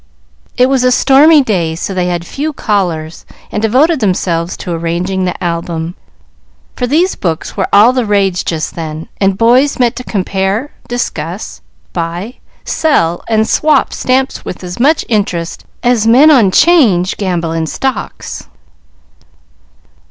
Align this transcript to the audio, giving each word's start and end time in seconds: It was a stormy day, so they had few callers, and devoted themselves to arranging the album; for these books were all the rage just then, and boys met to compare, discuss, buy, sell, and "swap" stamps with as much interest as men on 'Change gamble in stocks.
It 0.57 0.67
was 0.67 0.83
a 0.83 0.91
stormy 0.91 1.43
day, 1.43 1.75
so 1.75 1.93
they 1.93 2.07
had 2.07 2.25
few 2.25 2.53
callers, 2.53 3.23
and 3.51 3.61
devoted 3.61 3.99
themselves 3.99 4.57
to 4.57 4.71
arranging 4.71 5.25
the 5.25 5.43
album; 5.43 5.95
for 6.75 6.87
these 6.87 7.13
books 7.13 7.55
were 7.55 7.67
all 7.71 7.93
the 7.93 8.03
rage 8.07 8.43
just 8.43 8.73
then, 8.73 9.09
and 9.17 9.37
boys 9.37 9.77
met 9.77 9.95
to 9.97 10.03
compare, 10.03 10.71
discuss, 10.87 11.61
buy, 11.93 12.39
sell, 12.65 13.23
and 13.29 13.47
"swap" 13.47 13.93
stamps 13.93 14.43
with 14.43 14.63
as 14.63 14.79
much 14.79 15.05
interest 15.07 15.65
as 15.83 16.07
men 16.07 16.31
on 16.31 16.49
'Change 16.49 17.15
gamble 17.17 17.51
in 17.51 17.67
stocks. 17.67 18.47